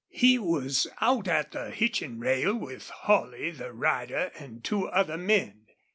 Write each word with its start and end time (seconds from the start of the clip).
He 0.09 0.39
was 0.39 0.87
out 0.99 1.27
at 1.27 1.51
the 1.51 1.69
hitching 1.69 2.17
rail, 2.17 2.55
with 2.55 2.89
Holley, 2.89 3.51
the 3.51 3.71
rider, 3.71 4.31
and 4.39 4.63
two 4.63 4.87
other 4.87 5.15
men. 5.15 5.67